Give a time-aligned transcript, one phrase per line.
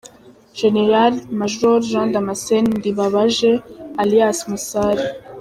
[0.57, 0.75] Gen
[1.39, 1.53] Maj
[1.89, 3.51] Jean-Damascène Ndibabaje
[4.01, 5.05] Alias Musare